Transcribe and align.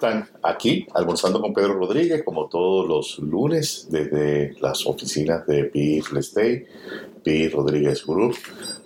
están? 0.00 0.26
Aquí, 0.42 0.86
almorzando 0.94 1.42
con 1.42 1.52
Pedro 1.52 1.74
Rodríguez, 1.74 2.22
como 2.24 2.48
todos 2.48 2.88
los 2.88 3.18
lunes, 3.18 3.86
desde 3.90 4.54
las 4.60 4.86
oficinas 4.86 5.46
de 5.46 5.64
P. 5.64 6.02
Stay, 6.20 6.64
P. 7.22 7.50
Rodríguez 7.52 8.06
Group. 8.06 8.36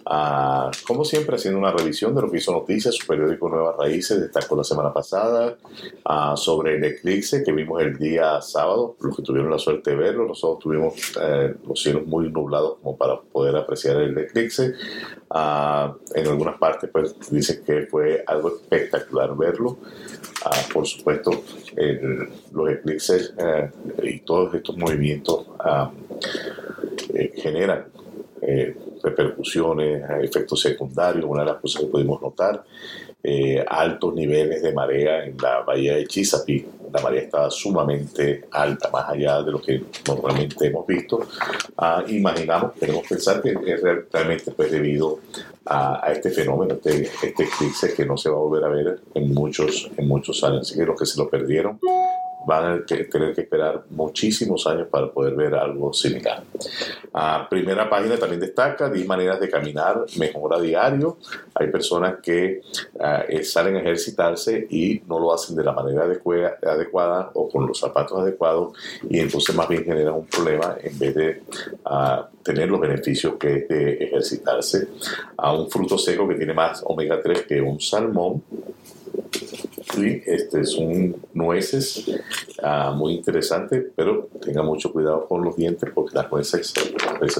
Ah, 0.07 0.71
como 0.87 1.05
siempre, 1.05 1.37
haciendo 1.37 1.59
una 1.59 1.73
revisión 1.73 2.15
de 2.15 2.21
lo 2.21 2.31
que 2.31 2.37
hizo 2.37 2.53
Noticias, 2.53 2.95
su 2.95 3.07
periódico 3.07 3.49
Nuevas 3.49 3.77
Raíces, 3.77 4.21
destacó 4.21 4.55
la 4.55 4.65
semana 4.65 4.93
pasada 4.93 5.57
ah, 6.05 6.35
sobre 6.37 6.77
el 6.77 6.85
eclipse 6.85 7.43
que 7.43 7.53
vimos 7.53 7.81
el 7.81 7.97
día 7.97 8.41
sábado. 8.43 8.97
Los 9.01 9.17
que 9.17 9.23
tuvieron 9.23 9.51
la 9.51 9.59
suerte 9.59 9.91
de 9.91 9.97
verlo, 9.97 10.27
nosotros 10.27 10.59
tuvimos 10.63 10.95
eh, 11.21 11.55
los 11.67 11.81
cielos 11.81 12.07
muy 12.07 12.31
nublados 12.31 12.79
como 12.83 12.97
para 12.99 13.19
poder 13.21 13.57
apreciar 13.57 13.97
el 13.97 14.17
eclipse. 14.19 14.75
Ah, 15.31 15.95
en 16.15 16.27
algunas 16.27 16.59
partes, 16.59 16.91
pues 16.93 17.17
dicen 17.31 17.63
que 17.65 17.87
fue 17.87 18.23
algo 18.27 18.49
espectacular 18.49 19.35
verlo. 19.37 19.79
por 20.73 20.87
supuesto, 20.87 21.31
los 22.53 22.71
eclipses 22.71 23.33
eh, 23.39 23.71
y 24.03 24.21
todos 24.21 24.55
estos 24.55 24.77
movimientos 24.77 25.47
eh, 27.15 27.33
generan 27.37 27.87
eh, 28.47 28.77
repercusiones, 29.03 30.03
efectos 30.23 30.61
secundarios. 30.61 31.25
Una 31.25 31.43
de 31.43 31.53
las 31.53 31.61
cosas 31.61 31.83
que 31.83 31.89
pudimos 31.89 32.21
notar, 32.21 32.63
eh, 33.23 33.65
altos 33.67 34.15
niveles 34.15 34.63
de 34.63 34.73
marea 34.73 35.25
en 35.25 35.37
la 35.39 35.61
bahía 35.61 35.97
de 35.97 36.07
Chesapeake. 36.07 36.67
La 36.93 37.01
marea 37.01 37.23
estaba 37.23 37.51
sumamente 37.51 38.45
alta, 38.51 38.91
más 38.91 39.09
allá 39.09 39.43
de 39.43 39.51
lo 39.51 39.61
que 39.61 39.83
normalmente 40.07 40.67
hemos 40.67 40.87
visto. 40.87 41.27
Ah, 41.77 42.05
imaginamos, 42.07 42.73
queremos 42.75 43.07
pensar 43.09 43.41
que 43.41 43.51
es 43.51 43.83
realmente 44.13 44.51
pues, 44.53 44.71
debido 44.71 45.21
a, 45.67 46.13
este 46.13 46.31
fenómeno, 46.31 46.75
este, 46.75 47.03
este 47.03 47.45
eclipse 47.45 47.95
que 47.95 48.05
no 48.05 48.17
se 48.17 48.29
va 48.29 48.37
a 48.37 48.41
volver 48.41 48.65
a 48.65 48.69
ver 48.69 49.01
en 49.15 49.33
muchos, 49.33 49.91
en 49.97 50.07
muchos 50.07 50.45
años. 50.45 50.69
Así 50.69 50.79
que 50.79 50.85
los 50.85 50.99
que 50.99 51.07
se 51.07 51.19
lo 51.19 51.29
perdieron, 51.29 51.81
van 52.47 52.65
a 52.65 52.85
tener 52.85 53.35
que 53.35 53.41
esperar 53.41 53.85
muchísimos 53.91 54.67
años 54.67 54.89
para 54.89 55.11
poder 55.11 55.35
ver 55.35 55.55
algo 55.55 55.93
similar. 55.93 56.43
A 57.13 57.49
primera 57.49 57.89
página 57.89 58.17
también 58.17 58.41
destaca 58.41 58.91
10 58.91 59.07
maneras 59.07 59.41
de 59.41 59.49
caminar 59.49 60.05
mejor 60.19 60.55
a 60.55 60.61
diario. 60.61 61.19
Hay 61.55 61.69
personas 61.69 62.17
que 62.23 62.63
ah, 63.01 63.25
eh, 63.29 63.45
salen 63.45 63.77
a 63.77 63.81
ejercitarse 63.81 64.67
y 64.71 65.03
no 65.07 65.19
lo 65.19 65.33
hacen 65.33 65.57
de 65.57 65.65
la 65.65 65.73
manera 65.73 66.05
adecuada 66.05 67.31
o 67.35 67.49
con 67.49 67.67
los 67.67 67.79
zapatos 67.79 68.19
adecuados 68.19 68.77
y 69.09 69.19
entonces 69.21 69.55
más 69.55 69.69
bien 69.69 69.85
generan 69.85 70.15
un 70.15 70.27
problema 70.27 70.77
en 70.83 70.99
vez 70.99 71.15
de 71.15 71.43
ah, 71.85 72.29
tener 72.43 72.69
los 72.69 72.81
beneficios 72.81 73.35
que 73.39 73.57
es 73.59 73.69
de 73.69 73.93
ejercitarse. 74.05 74.89
A 75.37 75.53
un 75.53 75.71
fruto 75.71 75.99
seco 75.99 76.27
que 76.29 76.35
tiene 76.35 76.55
más 76.55 76.83
omega 76.87 77.21
3 77.23 77.43
que 77.43 77.61
un 77.61 77.81
salmón 77.81 78.43
Sí, 79.95 80.23
este 80.27 80.65
son 80.65 81.17
nueces 81.35 82.05
ah, 82.63 82.93
muy 82.97 83.15
interesante, 83.15 83.93
pero 83.95 84.29
tenga 84.41 84.63
mucho 84.63 84.93
cuidado 84.93 85.27
con 85.27 85.45
los 85.45 85.57
dientes 85.57 85.91
porque 85.95 86.17
las 86.17 86.31
nueces, 86.31 86.73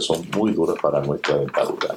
son 0.01 0.29
muy 0.37 0.53
duras 0.53 0.77
para 0.81 1.01
nuestra 1.01 1.37
dentadura. 1.39 1.95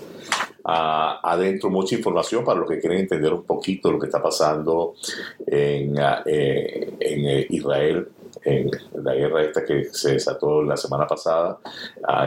Ah, 0.64 1.20
adentro 1.24 1.70
mucha 1.70 1.96
información 1.96 2.44
para 2.44 2.60
los 2.60 2.70
que 2.70 2.80
quieren 2.80 3.00
entender 3.00 3.32
un 3.34 3.44
poquito 3.44 3.92
lo 3.92 4.00
que 4.00 4.08
está 4.08 4.22
pasando 4.22 4.96
en, 5.46 5.98
ah, 6.00 6.24
eh, 6.26 6.94
eh, 7.00 7.48
Israel 7.50 8.08
en 8.48 8.72
la 9.04 9.14
guerra 9.14 9.44
esta 9.44 9.66
que 9.66 9.86
se 9.92 10.14
desató 10.14 10.64
la 10.64 10.78
semana 10.78 11.06
pasada, 11.06 11.60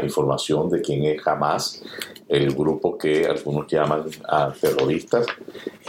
información 0.03 0.69
de 0.69 0.83
quién 0.83 1.05
es 1.05 1.27
Hamas, 1.27 1.83
el 2.29 2.55
grupo 2.55 2.99
que 2.99 3.25
algunos 3.27 3.67
llaman 3.67 4.05
a 4.29 4.53
terroristas, 4.53 5.27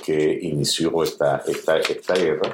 que 0.03 0.39
inició 0.41 1.03
esta, 1.03 1.43
esta, 1.45 1.77
esta 1.79 2.15
guerra, 2.15 2.53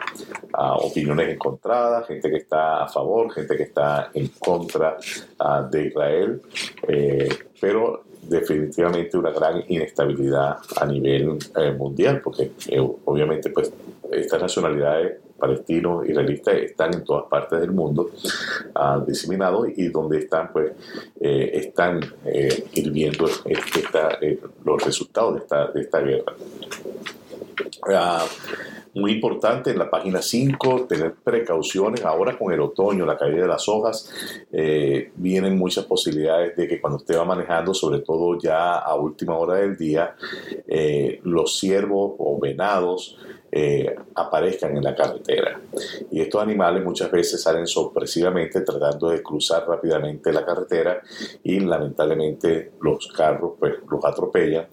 opiniones 0.79 1.29
encontradas, 1.29 2.07
gente 2.07 2.29
que 2.29 2.37
está 2.37 2.83
a 2.83 2.87
favor, 2.87 3.31
gente 3.31 3.55
que 3.55 3.63
está 3.63 4.09
en 4.13 4.27
contra 4.39 4.97
de 5.69 5.87
Israel, 5.87 6.41
eh, 6.87 7.29
pero 7.61 8.03
definitivamente 8.23 9.17
una 9.17 9.31
gran 9.31 9.63
inestabilidad 9.67 10.57
a 10.75 10.85
nivel 10.85 11.37
eh, 11.55 11.71
mundial, 11.71 12.21
porque 12.23 12.51
eh, 12.67 12.79
obviamente 13.05 13.49
pues 13.51 13.71
estas 14.11 14.41
nacionalidades 14.41 15.19
palestinos 15.37 16.07
israelitas 16.07 16.55
están 16.55 16.93
en 16.93 17.03
todas 17.03 17.25
partes 17.29 17.59
del 17.59 17.71
mundo 17.71 18.09
uh, 18.75 19.05
diseminados 19.05 19.67
y 19.75 19.87
donde 19.89 20.19
están 20.19 20.51
pues 20.51 20.71
eh, 21.19 21.51
están 21.53 21.99
eh, 22.25 22.65
hirviendo 22.73 23.27
esta, 23.45 24.17
eh, 24.21 24.39
los 24.63 24.83
resultados 24.83 25.41
de 25.73 25.81
esta, 25.81 25.99
guerra. 25.99 26.33
Ah, 27.91 28.25
muy 28.93 29.13
importante 29.13 29.71
en 29.71 29.79
la 29.79 29.89
página 29.89 30.21
5, 30.21 30.85
tener 30.87 31.15
precauciones. 31.15 32.05
Ahora 32.05 32.37
con 32.37 32.53
el 32.53 32.59
otoño, 32.59 33.05
la 33.05 33.17
caída 33.17 33.41
de 33.41 33.47
las 33.47 33.67
hojas, 33.67 34.11
vienen 35.15 35.57
muchas 35.57 35.85
posibilidades 35.85 36.55
de 36.55 36.67
que 36.67 36.81
cuando 36.81 36.97
usted 36.97 37.17
va 37.17 37.25
manejando, 37.25 37.75
sobre 37.75 37.99
todo 37.99 38.39
ya 38.39 38.77
a 38.77 38.95
última 38.95 39.37
hora 39.37 39.55
del 39.55 39.77
día, 39.77 40.15
los 41.23 41.59
ciervos 41.59 42.15
o 42.17 42.39
venados 42.39 43.17
eh, 43.51 43.95
aparezcan 44.15 44.75
en 44.75 44.83
la 44.83 44.93
carretera. 44.93 45.59
Y 46.11 46.21
estos 46.21 46.41
animales 46.41 46.83
muchas 46.83 47.09
veces 47.09 47.41
salen 47.41 47.65
sorpresivamente 47.65 48.61
tratando 48.61 49.09
de 49.09 49.23
cruzar 49.23 49.65
rápidamente 49.67 50.33
la 50.33 50.45
carretera 50.45 51.01
y 51.43 51.59
lamentablemente 51.61 52.73
los 52.81 53.07
carros 53.07 53.53
pues 53.57 53.75
los 53.89 54.03
atropellan. 54.03 54.67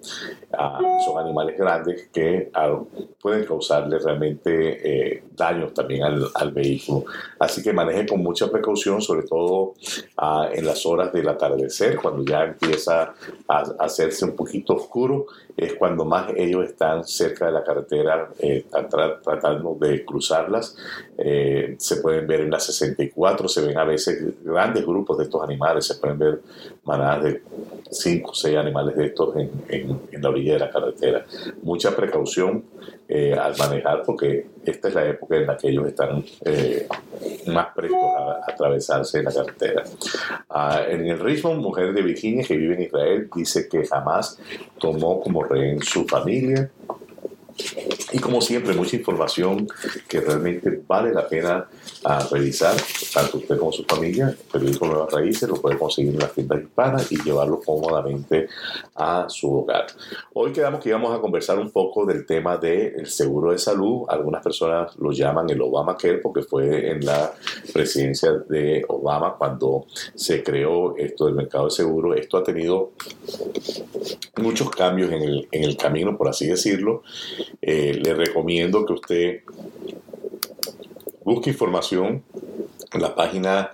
Ah, 0.53 0.81
son 1.05 1.19
animales 1.19 1.57
grandes 1.57 2.09
que 2.13 2.51
ah, 2.55 2.81
pueden 3.21 3.45
causarle 3.45 3.99
realmente 3.99 5.13
eh, 5.15 5.25
daños 5.37 5.73
también 5.73 6.03
al, 6.03 6.53
vehículo. 6.53 7.05
Así 7.39 7.63
que 7.63 7.73
maneje 7.73 8.07
con 8.07 8.23
mucha 8.23 8.51
precaución, 8.51 9.01
sobre 9.01 9.27
todo 9.27 9.75
ah, 10.17 10.49
en 10.53 10.67
las 10.67 10.85
horas 10.87 11.13
del 11.13 11.29
atardecer, 11.29 11.97
cuando 11.97 12.25
ya 12.25 12.45
empieza 12.45 13.15
a 13.49 13.61
hacerse 13.79 14.25
un 14.25 14.37
poquito 14.37 14.75
oscuro, 14.75 15.27
es 15.57 15.75
cuando 15.75 16.05
más 16.05 16.33
ellos 16.37 16.65
están 16.65 17.05
cerca 17.05 17.47
de 17.47 17.53
la 17.53 17.63
carretera. 17.63 18.29
Eh, 18.39 18.65
tratando 19.23 19.77
de 19.81 20.05
cruzarlas. 20.05 20.77
Eh, 21.17 21.77
se 21.79 21.97
pueden 21.97 22.27
ver 22.27 22.41
en 22.41 22.51
la 22.51 22.59
64, 22.59 23.49
se 23.49 23.67
ven 23.67 23.79
a 23.79 23.85
veces 23.85 24.35
grandes 24.43 24.85
grupos 24.85 25.19
de 25.19 25.25
estos 25.25 25.43
animales, 25.43 25.87
se 25.87 25.95
pueden 25.97 26.19
ver 26.19 26.41
manadas 26.85 27.25
de 27.25 27.43
5 27.91 28.31
o 28.31 28.35
6 28.35 28.57
animales 28.57 28.97
de 28.97 29.07
estos 29.07 29.35
en, 29.37 30.01
la 30.21 30.29
orilla 30.29 30.55
de 30.55 30.59
la 30.59 30.71
carretera. 30.71 31.25
Mucha 31.63 31.95
precaución 31.95 32.65
eh, 33.09 33.35
al 33.35 33.57
manejar 33.57 34.03
porque 34.05 34.47
esta 34.71 34.89
es 34.89 34.95
la 34.95 35.07
época 35.07 35.37
en 35.37 35.47
la 35.47 35.57
que 35.57 35.69
ellos 35.69 35.87
están 35.87 36.25
eh, 36.45 36.87
más 37.47 37.69
prestos 37.75 37.99
a, 38.03 38.51
atravesarse 38.51 39.23
la 39.23 39.33
carretera. 39.33 39.85
Ah, 40.51 40.83
en 40.89 41.07
el 41.07 41.19
Richmond, 41.19 41.61
mujer 41.61 41.93
de 41.93 42.03
Virginia 42.03 42.45
que 42.45 42.57
vive 42.57 42.75
en 42.75 42.83
Israel, 42.83 43.29
dice 43.35 43.69
que 43.69 43.87
jamás 43.87 44.39
tomó 44.79 45.21
como 45.21 45.43
rehén 45.45 45.83
su 45.83 46.05
familia 46.07 46.71
y 48.15 48.21
como 48.21 48.41
siempre, 48.41 48.75
mucha 48.75 48.95
información 48.95 49.67
que 50.07 50.21
realmente 50.21 50.83
vale 50.87 51.13
la 51.13 51.27
pena 51.27 51.67
ah, 52.05 52.25
revisar, 52.31 52.77
tanto 53.13 53.39
usted 53.39 53.59
como 53.59 53.73
su 53.73 53.83
familia. 53.83 54.29
El 54.29 54.37
periódico 54.37 54.87
Nuevas 54.87 55.13
Raíces 55.13 55.49
lo 55.49 55.57
puede 55.57 55.77
conseguir 55.77 56.13
en 56.13 56.21
las 56.21 56.33
tiendas 56.33 56.63
hispanas 56.63 57.11
y 57.11 57.21
llevarlo 57.21 57.59
cómodamente 57.59 58.47
a 58.95 59.27
su 59.29 59.53
hogar. 59.53 59.87
Hoy 60.33 60.53
quedamos 60.53 60.81
que 60.81 60.91
íbamos 60.91 61.13
a 61.13 61.21
conversar 61.21 61.59
un 61.59 61.73
poco 61.73 62.07
del 62.07 62.25
tema 62.25 62.57
del 62.57 63.05
seguro 63.09 63.51
de 63.51 63.59
salud. 63.59 64.05
Algunas 64.09 64.45
personas 64.45 64.95
lo 64.97 65.11
llaman 65.11 65.51
el 65.51 65.61
Obamacare 65.61 66.19
porque 66.19 66.43
fue 66.43 66.93
en 66.93 67.05
la 67.05 67.33
presidencia 67.73 68.31
de 68.49 68.85
Obama 68.87 69.35
cuando 69.37 69.87
se 70.15 70.45
creó 70.45 70.97
esto 70.97 71.27
del 71.27 71.35
mercado 71.35 71.65
de 71.65 71.73
seguro. 71.73 72.15
Esto 72.15 72.37
ha 72.37 72.45
tenido 72.45 72.93
muchos 74.37 74.71
cambios 74.71 75.11
en 75.11 75.23
el, 75.23 75.49
en 75.51 75.65
el 75.65 75.77
camino, 75.77 76.17
por 76.17 76.29
así 76.29 76.47
decirlo. 76.47 77.03
Eh, 77.61 78.03
le 78.05 78.15
recomiendo 78.15 78.85
que 78.85 78.93
usted 78.93 79.41
busque 81.25 81.51
información 81.51 82.23
en 82.93 83.01
la 83.01 83.15
página 83.15 83.71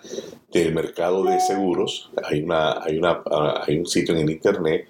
del 0.53 0.73
mercado 0.73 1.25
de 1.25 1.41
seguros. 1.41 2.11
Hay, 2.25 2.43
una, 2.43 2.81
hay, 2.83 2.99
una, 2.99 3.23
hay 3.67 3.79
un 3.79 3.87
sitio 3.87 4.15
en 4.15 4.23
el 4.23 4.31
internet 4.31 4.87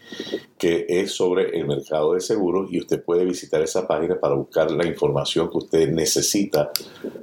que 0.59 0.85
es 0.89 1.13
sobre 1.13 1.59
el 1.59 1.67
mercado 1.67 2.13
de 2.13 2.21
seguros 2.21 2.71
y 2.71 2.79
usted 2.79 3.03
puede 3.03 3.25
visitar 3.25 3.63
esa 3.63 3.89
página 3.89 4.21
para 4.21 4.35
buscar 4.35 4.71
la 4.71 4.87
información 4.87 5.51
que 5.51 5.57
usted 5.57 5.89
necesita 5.91 6.71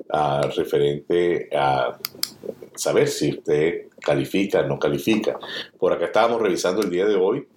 uh, 0.09 0.47
referente 0.55 1.49
a 1.55 1.99
saber 2.77 3.07
si 3.07 3.31
usted 3.31 3.87
califica, 4.01 4.63
no 4.63 4.79
califica. 4.79 5.37
Por 5.77 5.91
acá 5.91 6.05
estábamos 6.05 6.41
revisando 6.41 6.81
el 6.81 6.89
día 6.89 7.05
de 7.05 7.15
hoy, 7.15 7.47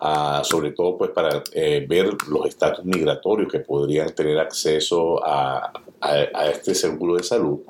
ah, 0.00 0.42
sobre 0.44 0.72
todo 0.72 0.98
pues 0.98 1.10
para 1.10 1.42
eh, 1.52 1.84
ver 1.88 2.10
los 2.28 2.46
estatus 2.46 2.84
migratorios 2.84 3.50
que 3.50 3.60
podrían 3.60 4.14
tener 4.14 4.38
acceso 4.38 5.24
a, 5.24 5.72
este 6.50 6.74
seguro 6.74 7.16
de 7.16 7.22
salud. 7.22 7.60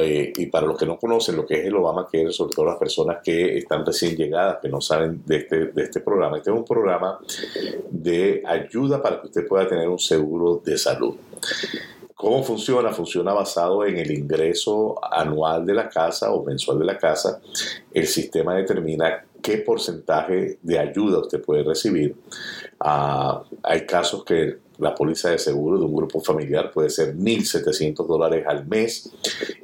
Eh, 0.00 0.32
y 0.36 0.46
para 0.46 0.66
los 0.66 0.78
que 0.78 0.84
no 0.84 0.98
conocen 0.98 1.36
lo 1.36 1.46
que 1.46 1.54
es 1.54 1.64
el 1.64 1.76
Obama 1.76 2.06
Care, 2.10 2.30
sobre 2.30 2.54
todo 2.54 2.66
las 2.66 2.76
personas 2.76 3.18
que 3.24 3.56
están 3.56 3.86
recién 3.86 4.14
llegadas, 4.16 4.58
que 4.60 4.68
no 4.68 4.82
saben 4.82 5.22
de 5.24 5.36
este, 5.38 5.66
de 5.66 5.82
este 5.82 6.00
programa, 6.00 6.36
este 6.36 6.50
es 6.50 6.56
un 6.56 6.64
programa 6.64 7.18
de 7.90 8.42
ayuda 8.44 9.00
para 9.00 9.20
que 9.20 9.28
usted 9.28 9.48
pueda 9.48 9.66
tener 9.66 9.88
un 9.88 9.98
seguro 9.98 10.60
de 10.62 10.76
salud. 10.76 11.16
¿Cómo 12.18 12.42
funciona? 12.42 12.90
Funciona 12.90 13.32
basado 13.32 13.86
en 13.86 13.96
el 13.96 14.10
ingreso 14.10 14.96
anual 15.00 15.64
de 15.64 15.72
la 15.72 15.88
casa 15.88 16.32
o 16.32 16.42
mensual 16.42 16.80
de 16.80 16.84
la 16.84 16.98
casa. 16.98 17.40
El 17.94 18.08
sistema 18.08 18.56
determina 18.56 19.24
qué 19.40 19.58
porcentaje 19.58 20.58
de 20.60 20.78
ayuda 20.80 21.20
usted 21.20 21.40
puede 21.40 21.62
recibir. 21.62 22.16
Ah, 22.80 23.44
hay 23.62 23.86
casos 23.86 24.24
que 24.24 24.58
la 24.78 24.94
póliza 24.94 25.30
de 25.30 25.38
seguro 25.38 25.78
de 25.78 25.84
un 25.84 25.94
grupo 25.94 26.20
familiar 26.20 26.70
puede 26.70 26.90
ser 26.90 27.16
1.700 27.16 28.06
dólares 28.06 28.44
al 28.46 28.66
mes 28.66 29.10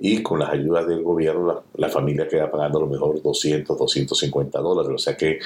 y 0.00 0.22
con 0.22 0.40
las 0.40 0.50
ayudas 0.50 0.86
del 0.86 1.02
gobierno 1.02 1.62
la, 1.74 1.88
familia 1.88 2.26
queda 2.26 2.50
pagando 2.50 2.78
a 2.78 2.80
lo 2.82 2.88
mejor 2.88 3.22
200, 3.22 3.78
250 3.78 4.58
dólares. 4.60 4.92
O 4.94 4.98
sea 4.98 5.16
que 5.16 5.38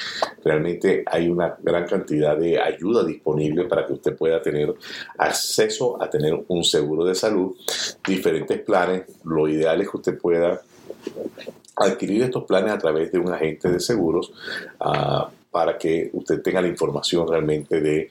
realmente 0.43 1.03
hay 1.05 1.29
una 1.29 1.55
gran 1.61 1.85
cantidad 1.85 2.35
de 2.35 2.59
ayuda 2.59 3.03
disponible 3.03 3.65
para 3.65 3.85
que 3.85 3.93
usted 3.93 4.15
pueda 4.15 4.41
tener 4.41 4.73
acceso 5.17 6.01
a 6.01 6.09
tener 6.09 6.43
un 6.47 6.63
seguro 6.63 7.05
de 7.05 7.13
salud, 7.13 7.55
diferentes 8.05 8.59
planes. 8.61 9.03
Lo 9.23 9.47
ideal 9.47 9.79
es 9.81 9.89
que 9.89 9.97
usted 9.97 10.17
pueda 10.17 10.61
adquirir 11.75 12.23
estos 12.23 12.43
planes 12.43 12.73
a 12.73 12.77
través 12.77 13.11
de 13.11 13.19
un 13.19 13.31
agente 13.31 13.69
de 13.69 13.79
seguros. 13.79 14.31
Uh, 14.79 15.38
para 15.51 15.77
que 15.77 16.09
usted 16.13 16.41
tenga 16.41 16.61
la 16.61 16.67
información 16.67 17.27
realmente 17.27 17.81
de, 17.81 18.09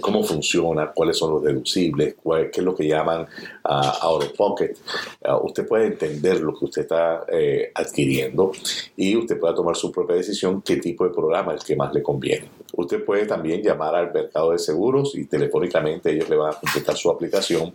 cómo 0.00 0.22
funciona, 0.22 0.92
cuáles 0.92 1.18
son 1.18 1.32
los 1.32 1.42
deducibles, 1.42 2.14
qué 2.52 2.60
es 2.60 2.64
lo 2.64 2.74
que 2.74 2.86
llaman 2.86 3.22
uh, 3.64 4.06
out 4.06 4.24
of 4.24 4.32
pocket. 4.36 4.76
Ah, 5.24 5.36
usted 5.38 5.66
puede 5.66 5.86
entender 5.86 6.40
lo 6.40 6.56
que 6.56 6.64
usted 6.66 6.82
está 6.82 7.24
eh, 7.28 7.72
adquiriendo 7.74 8.52
y 8.96 9.16
usted 9.16 9.38
puede 9.38 9.54
tomar 9.54 9.76
su 9.76 9.90
propia 9.90 10.16
decisión 10.16 10.62
qué 10.62 10.76
tipo 10.76 11.04
de 11.04 11.10
programa 11.10 11.54
es 11.54 11.62
el 11.62 11.66
que 11.66 11.76
más 11.76 11.92
le 11.92 12.02
conviene. 12.02 12.48
Usted 12.80 13.04
puede 13.04 13.26
también 13.26 13.62
llamar 13.62 13.94
al 13.94 14.12
mercado 14.12 14.52
de 14.52 14.58
seguros 14.58 15.14
y 15.14 15.26
telefónicamente 15.26 16.10
ellos 16.10 16.30
le 16.30 16.36
van 16.36 16.54
a 16.54 16.58
completar 16.58 16.96
su 16.96 17.10
aplicación 17.10 17.74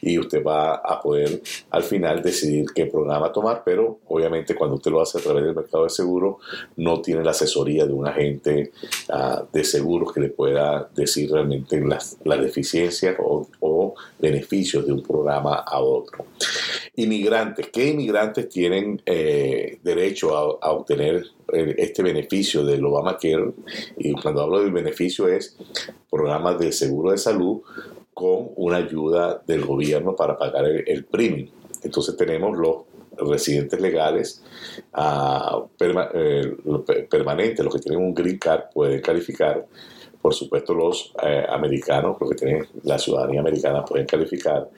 y 0.00 0.16
usted 0.16 0.44
va 0.44 0.76
a 0.76 1.02
poder 1.02 1.42
al 1.70 1.82
final 1.82 2.22
decidir 2.22 2.66
qué 2.72 2.86
programa 2.86 3.32
tomar, 3.32 3.62
pero 3.64 3.98
obviamente 4.06 4.54
cuando 4.54 4.76
usted 4.76 4.92
lo 4.92 5.00
hace 5.00 5.18
a 5.18 5.22
través 5.22 5.44
del 5.44 5.56
mercado 5.56 5.84
de 5.84 5.90
seguros 5.90 6.36
no 6.76 7.00
tiene 7.00 7.24
la 7.24 7.32
asesoría 7.32 7.84
de 7.84 7.92
un 7.92 8.06
agente 8.06 8.70
uh, 9.08 9.44
de 9.52 9.64
seguros 9.64 10.12
que 10.12 10.20
le 10.20 10.28
pueda 10.28 10.88
decir 10.94 11.32
realmente 11.32 11.80
las, 11.80 12.16
deficiencias 12.24 13.16
o, 13.18 13.94
beneficios 14.18 14.86
de 14.86 14.92
un 14.92 15.02
programa 15.02 15.56
a 15.56 15.80
otro. 15.80 16.26
Inmigrantes, 16.96 17.68
¿qué 17.68 17.88
inmigrantes 17.88 18.48
tienen 18.48 19.02
eh, 19.04 19.78
derecho 19.82 20.36
a 20.36 20.70
obtener 20.70 21.24
este 21.52 22.02
beneficio 22.02 22.64
del 22.64 22.84
Obamacare, 22.84 23.52
y 23.98 24.12
cuando 24.12 24.42
hablo 24.42 24.60
del 24.60 24.72
beneficio 24.72 25.28
es 25.28 25.56
programas 26.10 26.58
de 26.58 26.72
seguro 26.72 27.10
de 27.10 27.18
salud 27.18 27.62
con 28.14 28.50
una 28.56 28.76
ayuda 28.78 29.42
del 29.46 29.64
gobierno 29.64 30.14
para 30.14 30.38
pagar 30.38 30.64
el, 30.64 31.04
premium. 31.04 31.50
Entonces 31.82 32.16
tenemos 32.16 32.56
los 32.56 32.84
residentes 33.18 33.80
legales 33.80 34.42
uh, 34.96 35.68
permanentes, 37.10 37.64
los 37.64 37.74
que 37.74 37.80
tienen 37.80 38.00
un 38.00 38.14
green 38.14 38.38
card 38.38 38.70
pueden 38.72 39.00
calificar. 39.02 39.66
Por 40.22 40.32
supuesto, 40.32 40.72
los 40.72 41.12
eh, 41.22 41.44
americanos, 41.50 42.16
los 42.18 42.30
que 42.30 42.36
tienen 42.36 42.66
la 42.84 42.98
ciudadanía 42.98 43.40
americana, 43.40 43.84
pueden 43.84 44.06
calificar. 44.06 44.70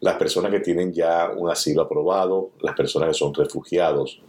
Las 0.00 0.16
personas 0.16 0.50
que 0.50 0.58
tienen 0.58 0.92
ya 0.92 1.30
un 1.36 1.48
asilo 1.48 1.82
aprobado, 1.82 2.50
las 2.62 2.74
personas 2.74 3.10
que 3.10 3.14
son 3.14 3.32
refugiados. 3.32 4.20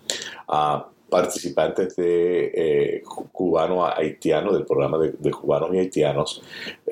Uh, 0.48 0.84
participantes 1.10 1.96
de 1.96 2.52
eh, 2.54 3.04
cubano 3.32 3.86
haitiano, 3.86 4.54
del 4.54 4.66
programa 4.66 4.98
de, 4.98 5.32
cubanos 5.32 5.74
y 5.74 5.80
haitianos, 5.80 6.42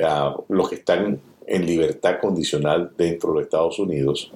ah, 0.01 0.35
los 0.49 0.69
que 0.69 0.75
están 0.75 1.19
en 1.47 1.65
libertad 1.65 2.19
condicional 2.19 2.91
dentro 2.97 3.29
de 3.29 3.35
los 3.35 3.43
Estados 3.45 3.79
Unidos. 3.79 4.31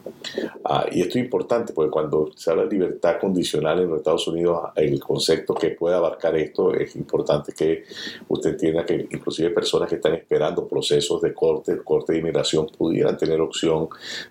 Ah, 0.63 0.85
y 0.89 1.01
esto 1.01 1.19
es 1.19 1.25
importante 1.25 1.73
porque 1.73 1.91
cuando 1.91 2.31
se 2.35 2.49
habla 2.49 2.63
de 2.63 2.71
libertad 2.71 3.19
condicional 3.19 3.79
en 3.81 3.89
los 3.89 3.97
Estados 3.97 4.27
Unidos, 4.27 4.69
el 4.75 4.97
concepto 4.99 5.53
que 5.53 5.71
puede 5.71 5.95
abarcar 5.95 6.37
esto 6.37 6.73
es 6.73 6.95
importante 6.95 7.51
que 7.51 7.83
usted 8.29 8.51
entienda 8.51 8.85
que 8.85 9.07
inclusive 9.11 9.49
personas 9.49 9.89
que 9.89 9.95
están 9.95 10.13
esperando 10.13 10.65
procesos 10.67 11.21
de 11.21 11.33
corte, 11.33 11.77
corte 11.83 12.13
de 12.13 12.19
inmigración, 12.19 12.67
pudieran 12.77 13.17
tener 13.17 13.41
opción 13.41 13.89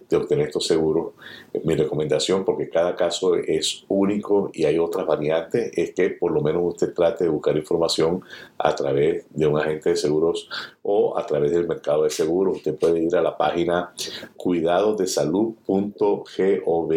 de 0.08 0.16
obtener 0.16 0.46
estos 0.46 0.66
seguros. 0.66 1.12
Mi 1.64 1.74
recomendación, 1.74 2.44
porque 2.46 2.70
cada 2.70 2.96
caso 2.96 3.34
es 3.34 3.84
único 3.88 4.50
y 4.54 4.64
hay 4.64 4.78
otras 4.78 5.06
variantes, 5.06 5.70
es 5.76 5.92
que 5.92 6.10
por 6.10 6.32
lo 6.32 6.40
menos 6.40 6.62
usted 6.64 6.94
trate 6.94 7.24
de 7.24 7.30
buscar 7.30 7.56
información 7.56 8.22
a 8.56 8.74
través 8.74 9.26
de 9.30 9.46
un 9.46 9.58
agente 9.58 9.90
de 9.90 9.96
seguros 9.96 10.48
o 10.82 11.18
a 11.18 11.26
través 11.26 11.50
del 11.50 11.68
mercado 11.68 12.04
de 12.04 12.10
seguros. 12.10 12.62
Puede 12.72 13.04
ir 13.04 13.14
a 13.16 13.22
la 13.22 13.36
página 13.36 13.92
cuidadosdesalud.gov, 14.36 16.94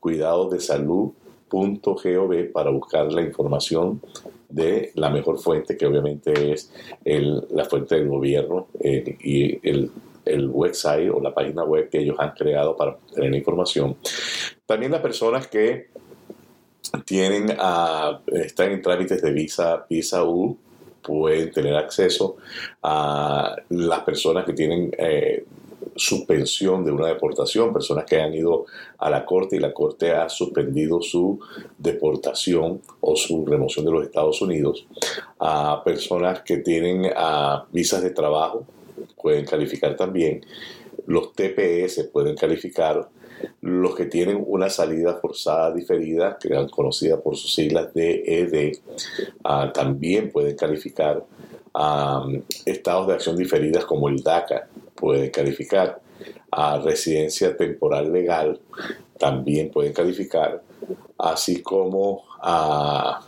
cuidadosdesalud.gov 0.00 2.52
para 2.52 2.70
buscar 2.70 3.12
la 3.12 3.22
información 3.22 4.00
de 4.48 4.92
la 4.94 5.10
mejor 5.10 5.38
fuente, 5.38 5.76
que 5.76 5.86
obviamente 5.86 6.52
es 6.52 6.72
la 7.04 7.64
fuente 7.64 7.96
del 7.96 8.08
gobierno 8.08 8.68
y 8.80 9.68
el, 9.68 9.90
website 10.26 11.10
o 11.10 11.20
la 11.20 11.34
página 11.34 11.64
web 11.64 11.90
que 11.90 11.98
ellos 11.98 12.16
han 12.18 12.30
creado 12.30 12.74
para 12.76 12.96
tener 13.14 13.34
información. 13.34 13.96
También 14.64 14.92
las 14.92 15.02
personas 15.02 15.48
que 15.48 15.88
tienen 17.04 17.54
a, 17.58 18.22
están 18.32 18.72
en 18.72 18.80
trámites 18.80 19.20
de 19.20 19.32
visa, 19.32 19.84
visa 19.88 20.24
U, 20.24 20.56
pueden 21.04 21.50
tener 21.50 21.76
acceso 21.76 22.36
a 22.82 23.56
las 23.68 24.00
personas 24.00 24.44
que 24.44 24.52
tienen 24.52 24.90
eh, 24.98 25.44
suspensión 25.96 26.84
de 26.84 26.90
una 26.90 27.06
deportación, 27.06 27.72
personas 27.72 28.04
que 28.04 28.20
han 28.20 28.34
ido 28.34 28.66
a 28.98 29.10
la 29.10 29.24
corte 29.24 29.56
y 29.56 29.60
la 29.60 29.72
corte 29.72 30.12
ha 30.12 30.28
suspendido 30.28 31.00
su 31.02 31.38
deportación 31.78 32.80
o 33.00 33.16
su 33.16 33.46
remoción 33.46 33.84
de 33.84 33.92
los 33.92 34.04
Estados 34.04 34.40
Unidos, 34.42 34.86
a 35.38 35.82
personas 35.84 36.42
que 36.42 36.58
tienen 36.58 37.12
visas 37.70 38.02
de 38.02 38.10
trabajo, 38.10 38.66
pueden 39.20 39.44
calificar 39.44 39.96
también, 39.96 40.44
los 41.06 41.32
TPS 41.32 42.04
pueden 42.12 42.36
calificar, 42.36 43.08
los 43.60 43.94
que 43.94 44.06
tienen 44.06 44.42
una 44.46 44.68
salida 44.68 45.14
forzada 45.14 45.72
diferida, 45.72 46.38
que 46.38 46.48
eran 46.48 46.68
conocidas 46.68 47.20
por 47.20 47.36
sus 47.36 47.54
siglas 47.54 47.92
DED, 47.94 48.78
ah, 49.44 49.70
también 49.72 50.30
pueden 50.30 50.56
calificar. 50.56 51.24
estados 52.64 53.08
de 53.08 53.14
acción 53.14 53.36
diferidas 53.36 53.84
como 53.84 54.08
el 54.08 54.22
DACA 54.22 54.68
pueden 54.94 55.30
calificar. 55.30 56.00
a 56.52 56.78
residencia 56.78 57.56
temporal 57.56 58.12
legal 58.12 58.60
también 59.18 59.70
pueden 59.70 59.92
calificar, 59.92 60.62
así 61.18 61.62
como 61.62 62.22
a 62.40 63.20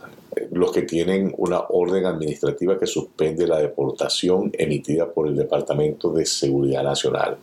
los 0.51 0.71
que 0.71 0.83
tienen 0.83 1.33
una 1.37 1.59
orden 1.69 2.05
administrativa 2.05 2.77
que 2.77 2.87
suspende 2.87 3.47
la 3.47 3.59
deportación 3.59 4.51
emitida 4.53 5.11
por 5.11 5.27
el 5.27 5.35
Departamento 5.35 6.11
de 6.13 6.25
Seguridad 6.25 6.83
Nacional 6.83 7.37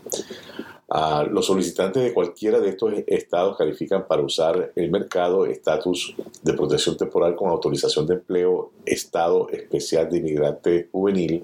los 1.30 1.46
solicitantes 1.46 2.02
de 2.02 2.12
cualquiera 2.12 2.60
de 2.60 2.70
estos 2.70 2.92
estados 3.06 3.56
califican 3.56 4.06
para 4.06 4.22
usar 4.22 4.72
el 4.76 4.90
mercado 4.90 5.46
estatus 5.46 6.14
de 6.42 6.52
protección 6.52 6.96
temporal 6.96 7.34
con 7.34 7.50
autorización 7.50 8.06
de 8.06 8.14
empleo, 8.14 8.70
estado 8.84 9.48
especial 9.50 10.10
de 10.10 10.18
inmigrante 10.18 10.88
juvenil, 10.92 11.42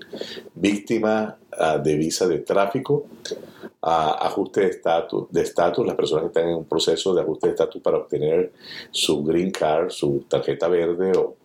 víctima 0.54 1.38
ah, 1.58 1.78
de 1.78 1.96
visa 1.96 2.28
de 2.28 2.40
tráfico, 2.40 3.06
ajuste 3.82 4.60
de 4.60 4.66
estatus, 4.68 5.30
de 5.30 5.40
estatus, 5.42 5.86
las 5.86 5.96
personas 5.96 6.24
que 6.24 6.28
están 6.28 6.48
en 6.48 6.56
un 6.56 6.64
proceso 6.66 7.14
de 7.14 7.22
ajuste 7.22 7.46
de 7.46 7.52
estatus 7.52 7.82
para 7.82 7.96
obtener 7.96 8.52
su 8.90 9.24
green 9.24 9.50
card, 9.50 9.90
su 9.90 10.24
tarjeta 10.28 10.68
verde 10.68 11.12
o 11.16 11.36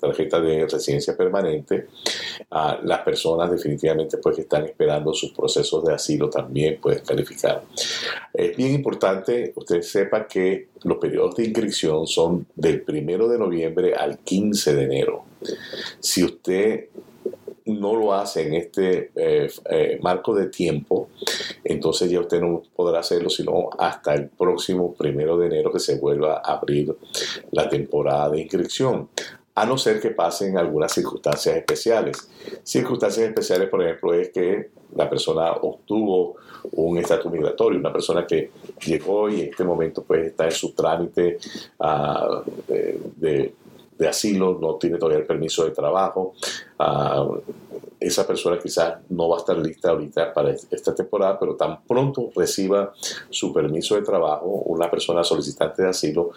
tarjeta 0.00 0.40
de 0.40 0.66
residencia 0.66 1.16
permanente, 1.16 1.86
las 2.50 3.00
personas 3.00 3.50
definitivamente 3.50 4.18
pues 4.18 4.36
que 4.36 4.42
están 4.42 4.64
esperando 4.64 5.12
sus 5.12 5.32
procesos 5.32 5.84
de 5.84 5.94
asilo 5.94 6.28
también 6.28 6.80
pueden 6.80 7.04
calificar. 7.04 7.62
Es 8.32 8.56
bien 8.56 8.74
importante 8.74 9.52
usted 9.56 9.82
sepa 9.82 10.26
que 10.26 10.68
los 10.82 10.98
periodos 10.98 11.36
de 11.36 11.44
inscripción 11.44 12.06
son 12.06 12.46
del 12.54 12.82
primero 12.82 13.28
de 13.28 13.38
noviembre 13.38 13.94
al 13.94 14.18
15 14.18 14.74
de 14.74 14.84
enero. 14.84 15.24
Si 16.00 16.22
usted 16.22 16.88
no 17.66 17.96
lo 17.96 18.12
hace 18.12 18.46
en 18.46 18.54
este 18.54 19.10
eh, 19.14 19.50
eh, 19.70 19.98
marco 20.02 20.34
de 20.34 20.48
tiempo, 20.48 21.08
entonces 21.64 22.10
ya 22.10 22.20
usted 22.20 22.40
no 22.40 22.62
podrá 22.76 23.00
hacerlo 23.00 23.30
sino 23.30 23.70
hasta 23.78 24.14
el 24.14 24.28
próximo 24.28 24.94
primero 24.94 25.36
de 25.38 25.46
enero 25.46 25.72
que 25.72 25.80
se 25.80 25.98
vuelva 25.98 26.42
a 26.44 26.54
abrir 26.54 26.96
la 27.50 27.68
temporada 27.68 28.30
de 28.30 28.42
inscripción 28.42 29.08
a 29.56 29.64
no 29.64 29.78
ser 29.78 30.00
que 30.00 30.10
pasen 30.10 30.58
algunas 30.58 30.92
circunstancias 30.92 31.56
especiales. 31.56 32.28
Circunstancias 32.64 33.28
especiales, 33.28 33.68
por 33.68 33.84
ejemplo, 33.84 34.12
es 34.12 34.30
que 34.30 34.70
la 34.96 35.08
persona 35.08 35.52
obtuvo 35.52 36.36
un 36.72 36.98
estatus 36.98 37.30
migratorio, 37.30 37.78
una 37.78 37.92
persona 37.92 38.26
que 38.26 38.50
llegó 38.84 39.28
y 39.28 39.42
en 39.42 39.50
este 39.50 39.62
momento 39.62 40.02
pues 40.02 40.26
está 40.26 40.46
en 40.46 40.52
su 40.52 40.72
trámite 40.72 41.38
de 41.78 43.04
de 43.16 43.54
asilo, 44.00 44.58
no 44.60 44.76
tiene 44.76 44.98
todavía 44.98 45.20
el 45.20 45.26
permiso 45.26 45.64
de 45.64 45.70
trabajo. 45.70 46.34
Ah, 46.78 47.26
esa 48.00 48.26
persona 48.26 48.58
quizás 48.58 48.98
no 49.08 49.28
va 49.28 49.36
a 49.36 49.38
estar 49.38 49.56
lista 49.56 49.90
ahorita 49.90 50.32
para 50.34 50.50
esta 50.50 50.94
temporada, 50.94 51.38
pero 51.38 51.56
tan 51.56 51.82
pronto 51.84 52.30
reciba 52.34 52.92
su 53.30 53.52
permiso 53.52 53.94
de 53.94 54.02
trabajo, 54.02 54.46
una 54.46 54.90
persona 54.90 55.24
solicitante 55.24 55.82
de 55.82 55.88
asilo 55.88 56.32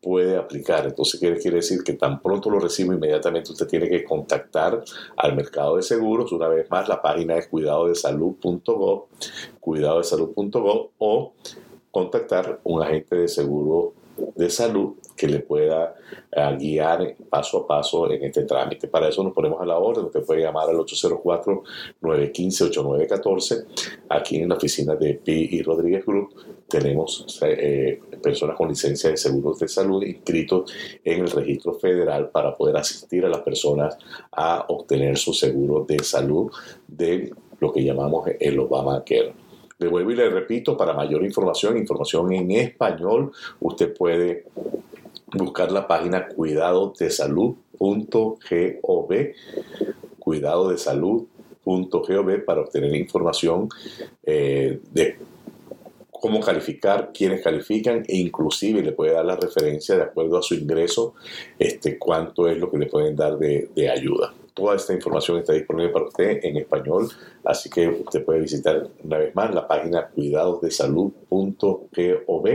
puede 0.00 0.36
aplicar. 0.36 0.84
Entonces 0.84 1.20
quiere, 1.20 1.38
quiere 1.38 1.58
decir 1.58 1.84
que 1.84 1.92
tan 1.92 2.20
pronto 2.20 2.50
lo 2.50 2.58
reciba, 2.58 2.94
inmediatamente 2.94 3.52
usted 3.52 3.68
tiene 3.68 3.88
que 3.88 4.02
contactar 4.02 4.82
al 5.16 5.36
mercado 5.36 5.76
de 5.76 5.82
seguros. 5.82 6.32
Una 6.32 6.48
vez 6.48 6.68
más, 6.70 6.88
la 6.88 7.00
página 7.00 7.36
es 7.36 7.46
cuidadodesalud.gov, 7.46 9.04
cuidadodesalud.gov 9.60 10.90
o 10.98 11.34
contactar 11.92 12.60
un 12.64 12.82
agente 12.82 13.14
de 13.14 13.28
seguro 13.28 13.94
de 14.34 14.50
salud 14.50 14.94
que 15.16 15.28
le 15.28 15.40
pueda 15.40 15.94
eh, 16.30 16.56
guiar 16.58 17.16
paso 17.28 17.58
a 17.58 17.66
paso 17.66 18.08
en 18.10 18.24
este 18.24 18.44
trámite. 18.44 18.88
Para 18.88 19.08
eso 19.08 19.22
nos 19.22 19.32
ponemos 19.32 19.60
a 19.60 19.66
la 19.66 19.78
orden. 19.78 20.06
Usted 20.06 20.24
puede 20.24 20.42
llamar 20.42 20.68
al 20.68 20.76
804-915-8914. 20.76 23.66
Aquí 24.08 24.36
en 24.36 24.48
la 24.48 24.56
oficina 24.56 24.96
de 24.96 25.14
Pi 25.14 25.50
y 25.52 25.62
Rodríguez 25.62 26.04
Group 26.04 26.34
tenemos 26.68 27.38
eh, 27.42 28.00
personas 28.22 28.56
con 28.56 28.68
licencia 28.68 29.10
de 29.10 29.16
seguros 29.16 29.58
de 29.58 29.68
salud 29.68 30.02
inscritos 30.02 30.72
en 31.04 31.20
el 31.20 31.30
registro 31.30 31.74
federal 31.74 32.30
para 32.30 32.56
poder 32.56 32.76
asistir 32.76 33.24
a 33.24 33.28
las 33.28 33.42
personas 33.42 33.96
a 34.32 34.64
obtener 34.68 35.16
su 35.18 35.32
seguro 35.34 35.84
de 35.86 36.02
salud 36.02 36.50
de 36.88 37.32
lo 37.60 37.72
que 37.72 37.84
llamamos 37.84 38.28
el 38.40 38.58
Obamacare. 38.58 39.41
Le 39.82 39.88
vuelvo 39.88 40.12
y 40.12 40.16
le 40.16 40.30
repito, 40.30 40.76
para 40.76 40.92
mayor 40.92 41.24
información, 41.24 41.76
información 41.76 42.32
en 42.32 42.52
español, 42.52 43.32
usted 43.58 43.92
puede 43.92 44.44
buscar 45.32 45.72
la 45.72 45.88
página 45.88 46.28
cuidadodesalud.gov, 46.28 49.08
cuidadodesalud.gov 50.20 52.44
para 52.44 52.60
obtener 52.60 52.94
información 52.94 53.68
eh, 54.22 54.78
de 54.92 55.16
cómo 56.12 56.38
calificar, 56.38 57.10
quiénes 57.12 57.42
califican 57.42 58.04
e 58.06 58.18
inclusive 58.18 58.82
le 58.82 58.92
puede 58.92 59.14
dar 59.14 59.24
la 59.24 59.34
referencia 59.34 59.96
de 59.96 60.02
acuerdo 60.02 60.38
a 60.38 60.42
su 60.42 60.54
ingreso, 60.54 61.14
este, 61.58 61.98
cuánto 61.98 62.46
es 62.46 62.56
lo 62.56 62.70
que 62.70 62.78
le 62.78 62.86
pueden 62.86 63.16
dar 63.16 63.36
de, 63.36 63.68
de 63.74 63.90
ayuda. 63.90 64.32
Toda 64.54 64.76
esta 64.76 64.92
información 64.92 65.38
está 65.38 65.54
disponible 65.54 65.88
para 65.90 66.04
usted 66.06 66.40
en 66.42 66.58
español, 66.58 67.08
así 67.44 67.70
que 67.70 67.88
usted 67.88 68.22
puede 68.24 68.40
visitar 68.40 68.86
una 69.02 69.18
vez 69.18 69.34
más 69.34 69.54
la 69.54 69.66
página 69.66 70.08
cuidadosdesalud.gov 70.08 72.48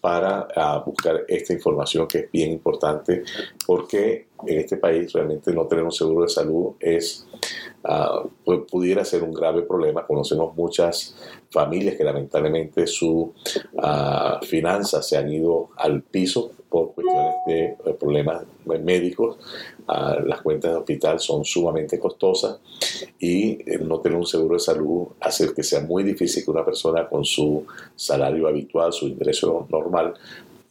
para 0.00 0.48
uh, 0.56 0.82
buscar 0.84 1.24
esta 1.28 1.52
información 1.52 2.08
que 2.08 2.20
es 2.20 2.32
bien 2.32 2.52
importante 2.52 3.22
porque 3.66 4.28
en 4.46 4.58
este 4.60 4.76
país 4.76 5.12
realmente 5.12 5.52
no 5.52 5.66
tener 5.66 5.84
un 5.84 5.92
seguro 5.92 6.22
de 6.22 6.28
salud 6.28 6.74
es 6.80 7.26
uh, 7.84 8.28
pudiera 8.66 9.04
ser 9.04 9.22
un 9.22 9.32
grave 9.32 9.62
problema. 9.62 10.06
Conocemos 10.06 10.54
muchas 10.56 11.16
familias 11.50 11.96
que 11.96 12.04
lamentablemente 12.04 12.86
sus 12.86 13.28
uh, 13.72 14.44
finanzas 14.44 15.08
se 15.08 15.16
han 15.16 15.32
ido 15.32 15.70
al 15.76 16.02
piso 16.02 16.52
por 16.68 16.92
cuestiones 16.92 17.34
de 17.46 17.64
eh, 17.64 17.96
problemas 17.98 18.44
médicos. 18.64 19.38
Uh, 19.88 20.26
las 20.26 20.42
cuentas 20.42 20.72
de 20.72 20.76
hospital 20.78 21.20
son 21.20 21.44
sumamente 21.44 21.98
costosas 21.98 22.58
y 23.18 23.52
eh, 23.52 23.78
no 23.80 24.00
tener 24.00 24.18
un 24.18 24.26
seguro 24.26 24.54
de 24.54 24.60
salud 24.60 25.06
hace 25.20 25.54
que 25.54 25.62
sea 25.62 25.80
muy 25.80 26.02
difícil 26.02 26.44
que 26.44 26.50
una 26.50 26.64
persona 26.64 27.08
con 27.08 27.24
su 27.24 27.64
salario 27.94 28.48
habitual, 28.48 28.92
su 28.92 29.06
ingreso 29.06 29.66
normal, 29.70 30.14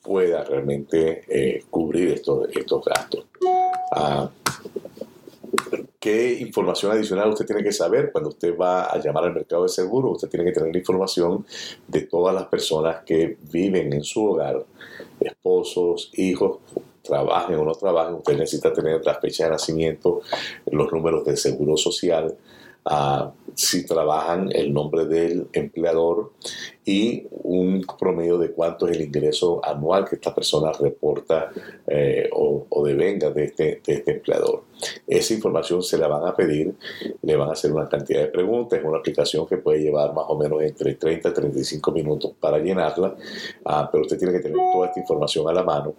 pueda 0.05 0.43
realmente 0.43 1.24
eh, 1.27 1.63
cubrir 1.69 2.09
estos, 2.09 2.47
estos 2.55 2.85
gastos. 2.85 3.25
Uh, 3.41 4.27
¿Qué 6.00 6.38
información 6.39 6.91
adicional 6.91 7.29
usted 7.29 7.47
tiene 7.47 7.63
que 7.63 7.71
saber 7.71 8.12
cuando 8.12 8.29
usted 8.29 8.55
va 8.55 8.83
a 8.83 9.00
llamar 9.00 9.24
al 9.24 9.33
mercado 9.33 9.63
de 9.63 9.69
seguros? 9.69 10.17
Usted 10.17 10.29
tiene 10.29 10.45
que 10.45 10.51
tener 10.51 10.71
la 10.71 10.77
información 10.77 11.45
de 11.88 12.01
todas 12.01 12.35
las 12.35 12.45
personas 12.45 13.03
que 13.03 13.38
viven 13.51 13.91
en 13.91 14.03
su 14.03 14.24
hogar, 14.24 14.63
esposos, 15.19 16.12
hijos, 16.13 16.59
trabajen 17.01 17.55
o 17.55 17.65
no 17.65 17.74
trabajen. 17.74 18.15
Usted 18.15 18.38
necesita 18.38 18.71
tener 18.71 19.03
la 19.03 19.15
fecha 19.15 19.45
de 19.45 19.51
nacimiento, 19.51 20.21
los 20.71 20.91
números 20.91 21.25
de 21.25 21.38
seguro 21.38 21.75
social, 21.75 22.35
uh, 22.85 23.29
si 23.55 23.85
trabajan, 23.85 24.50
el 24.51 24.71
nombre 24.74 25.05
del 25.05 25.47
empleador 25.53 26.33
y 26.86 27.25
un 27.32 27.84
promedio 27.98 28.38
de 28.38 28.51
cuánto 28.51 28.88
es 28.88 28.96
el 28.96 29.04
ingreso 29.04 29.60
anual 29.65 30.08
que 30.08 30.15
esta 30.15 30.34
persona 30.34 30.72
reporta 30.72 31.51
eh, 31.88 32.30
o, 32.32 32.68
o, 32.70 32.86
devenga 32.86 33.32
de 33.32 33.46
este, 33.46 33.82
de 33.84 33.94
este 33.94 34.12
empleador. 34.12 34.63
Esa 35.08 35.34
información 35.34 35.82
se 35.82 35.98
la 35.98 36.08
van 36.08 36.27
a 36.27 36.36
pedir, 36.36 36.75
le 37.24 37.36
van 37.36 37.50
a 37.50 37.54
hacer 37.54 37.72
una 37.72 37.89
cantidad 37.89 38.22
de 38.22 38.27
preguntas, 38.27 38.80
es 38.80 38.86
una 38.86 39.00
aplicación 39.00 39.48
que 39.48 39.58
puede 39.58 39.80
llevar 39.80 40.13
más 40.13 40.25
o 40.27 40.38
menos 40.38 40.62
entre 40.62 40.94
30 40.94 41.30
y 41.30 41.34
35 41.34 41.92
minutos 41.92 42.34
para 42.39 42.60
llenarla, 42.60 43.15
uh, 43.65 43.88
pero 43.92 44.04
usted 44.04 44.20
tiene 44.20 44.34
que 44.34 44.42
tener 44.42 44.58
toda 44.72 44.88
esta 44.88 45.00
información 45.00 45.50
a 45.50 45.54
la 45.54 45.63
mano. 45.63 45.96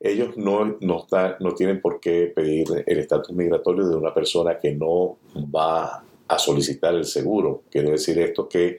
Ellos 0.00 0.36
no, 0.36 0.76
no, 0.80 0.98
está, 0.98 1.36
no 1.38 1.54
tienen 1.54 1.80
por 1.80 2.00
qué 2.00 2.32
pedir 2.34 2.66
el 2.86 2.98
estatus 2.98 3.34
migratorio 3.36 3.86
de 3.86 3.94
una 3.94 4.12
persona 4.12 4.58
que 4.58 4.72
no 4.74 5.16
va 5.54 6.02
a 6.26 6.38
solicitar 6.38 6.94
el 6.94 7.04
seguro. 7.04 7.62
Quiero 7.70 7.90
decir 7.90 8.18
esto 8.18 8.48
que 8.48 8.78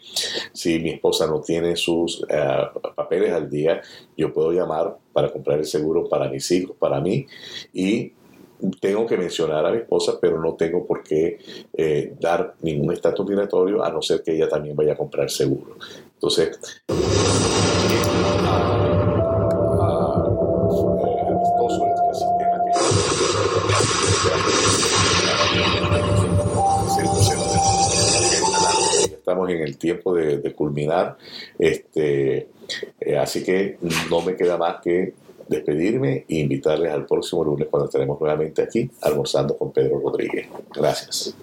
si 0.52 0.80
mi 0.80 0.92
esposa 0.92 1.28
no 1.28 1.42
tiene 1.46 1.75
sus 1.75 2.22
uh, 2.24 2.80
papeles 2.96 3.32
al 3.32 3.50
día, 3.50 3.82
yo 4.18 4.34
puedo 4.34 4.52
llamar 4.52 4.98
para 5.14 5.32
comprar 5.32 5.60
el 5.60 5.66
seguro 5.66 6.10
para 6.10 6.30
mis 6.30 6.50
hijos, 6.52 6.75
para 6.78 7.00
mí, 7.00 7.25
y 7.74 8.12
tengo 8.80 9.06
que 9.06 9.18
mencionar 9.18 9.66
a 9.66 9.72
mi 9.72 9.78
esposa, 9.78 10.18
pero 10.20 10.42
no 10.42 10.56
tengo 10.56 10.86
por 10.86 11.04
qué 11.04 11.38
eh, 11.74 12.14
dar 12.20 12.56
ningún 12.62 12.94
estatus 12.94 13.28
migratorio 13.28 13.84
a 13.84 13.92
no 13.92 14.02
ser 14.02 14.24
que 14.24 14.34
ella 14.34 14.50
también 14.50 14.75
vaya 14.75 14.94
a 14.94 14.98
comprar 14.98 15.30
seguro. 15.30 15.78
Entonces, 16.14 16.60
estamos 29.25 29.50
en 29.50 29.62
el 29.62 29.77
tiempo 29.77 30.13
de, 30.13 30.53
culminar. 30.53 31.17
Este, 31.58 32.48
eh, 33.00 33.17
así 33.17 33.44
que 33.44 33.79
no 34.10 34.22
me 34.22 34.36
queda 34.36 34.55
más 34.55 34.82
que 34.84 35.13
despedirme 35.48 36.25
e 36.29 36.36
invitarles 36.38 36.91
al 36.91 37.05
próximo 37.05 37.44
lunes 37.44 37.67
cuando 37.70 37.86
estaremos 37.86 38.20
nuevamente 38.20 38.62
aquí 38.62 38.89
almorzando 39.01 39.58
con 39.58 39.72
Pedro 39.72 40.00
Rodríguez. 40.00 40.48
Gracias. 40.74 41.36